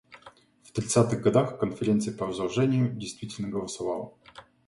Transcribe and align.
В 0.63 0.71
тридцатых 0.71 1.21
годах 1.21 1.59
Конференция 1.59 2.11
по 2.11 2.25
разоружению, 2.25 2.91
действительно, 2.91 3.49
голосовала. 3.49 4.11